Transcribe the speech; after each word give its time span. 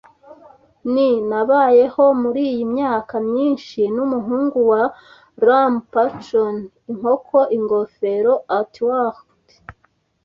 ni. 0.93 1.09
Nabayeho 1.29 2.03
muriyi 2.21 2.61
myaka 2.73 3.15
myinshi, 3.31 3.81
numuhungu 3.95 4.59
wa 4.71 4.83
rum 5.45 5.73
puncheon 5.91 6.55
inkoko 6.91 7.37
ingofero 7.57 8.33
athwart 8.57 9.17